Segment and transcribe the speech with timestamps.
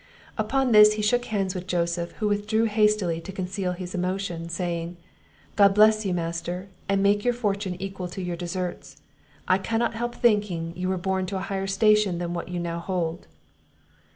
[0.35, 4.97] Upon this he shook hands with Joseph, who withdrew hastily to conceal his emotion, saying,
[5.55, 8.99] "God bless you, master, and make your fortune equal to your deserts!
[9.47, 12.79] I cannot help thinking you were born to a higher station than what you now
[12.79, 13.27] hold."